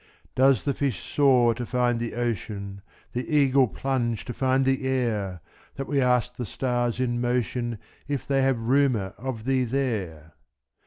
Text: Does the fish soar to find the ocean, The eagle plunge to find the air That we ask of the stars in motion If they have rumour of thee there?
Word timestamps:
Does 0.33 0.63
the 0.65 0.73
fish 0.73 1.03
soar 1.13 1.53
to 1.53 1.63
find 1.63 1.99
the 1.99 2.15
ocean, 2.15 2.81
The 3.13 3.29
eagle 3.35 3.67
plunge 3.67 4.25
to 4.25 4.33
find 4.33 4.65
the 4.65 4.87
air 4.87 5.41
That 5.75 5.85
we 5.85 6.01
ask 6.01 6.31
of 6.31 6.37
the 6.37 6.45
stars 6.47 6.99
in 6.99 7.21
motion 7.21 7.77
If 8.07 8.25
they 8.27 8.41
have 8.41 8.57
rumour 8.57 9.13
of 9.19 9.45
thee 9.45 9.63
there? 9.63 10.33